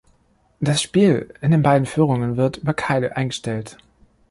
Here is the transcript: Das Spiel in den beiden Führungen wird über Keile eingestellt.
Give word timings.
Das 0.59 0.81
Spiel 0.81 1.31
in 1.41 1.51
den 1.51 1.61
beiden 1.61 1.85
Führungen 1.85 2.35
wird 2.35 2.57
über 2.57 2.73
Keile 2.73 3.15
eingestellt. 3.17 3.77